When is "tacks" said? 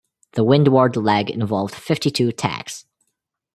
2.31-2.87